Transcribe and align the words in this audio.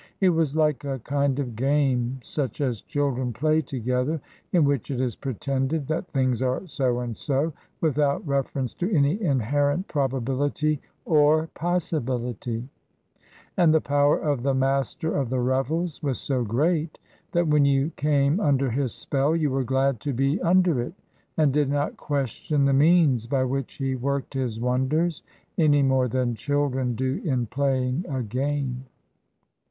It 0.19 0.31
was 0.31 0.55
like 0.55 0.83
a 0.83 0.97
kind 0.97 1.37
of 1.37 1.55
game, 1.55 2.19
such 2.23 2.59
as 2.59 2.81
children 2.81 3.33
play 3.33 3.61
together, 3.61 4.19
in 4.51 4.63
which 4.65 4.89
it 4.89 4.99
is 4.99 5.15
pretended 5.15 5.85
that 5.89 6.07
things 6.07 6.41
are 6.41 6.65
so 6.65 7.01
and 7.01 7.15
so, 7.15 7.53
without 7.81 8.27
ref 8.27 8.51
erence 8.51 8.75
to 8.79 8.91
any 8.91 9.21
inherent 9.21 9.87
probability 9.87 10.81
or 11.05 11.49
possibility; 11.53 12.67
and 13.55 13.71
the 13.71 13.79
power 13.79 14.17
of 14.17 14.41
the 14.41 14.55
master 14.55 15.15
of 15.15 15.29
the 15.29 15.39
revels 15.39 16.01
was 16.01 16.17
so 16.17 16.43
great 16.43 16.97
that 17.31 17.47
when 17.47 17.63
you 17.65 17.91
came 17.95 18.39
under 18.39 18.71
his 18.71 18.95
spell 18.95 19.35
you 19.35 19.51
were 19.51 19.63
glad 19.63 19.99
to 19.99 20.13
be 20.13 20.41
under 20.41 20.81
it, 20.81 20.95
and 21.37 21.53
did 21.53 21.69
not 21.69 21.95
question 21.95 22.65
the 22.65 22.73
means 22.73 23.27
by 23.27 23.43
which 23.43 23.73
he 23.75 23.93
worked 23.95 24.33
his 24.33 24.59
wonders, 24.59 25.21
any 25.59 25.83
more 25.83 26.07
than 26.07 26.33
children 26.33 26.95
do 26.95 27.21
in 27.23 27.45
playing 27.45 28.03
a 28.09 28.23
game. 28.23 28.85